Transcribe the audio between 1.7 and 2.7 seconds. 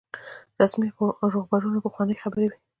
پخوانۍ خبرې وي.